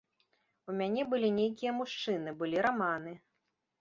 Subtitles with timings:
[0.71, 3.13] У мяне былі нейкія мужчыны, былі раманы.